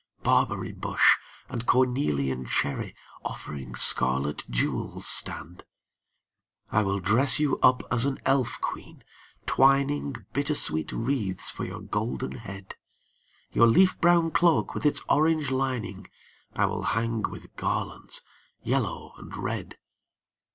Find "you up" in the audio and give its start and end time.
7.39-7.83